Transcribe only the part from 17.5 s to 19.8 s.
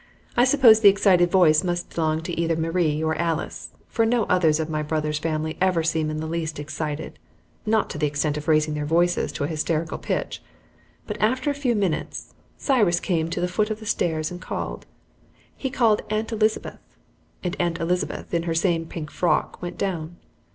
Aunt Elizabeth, in her same pink frock, went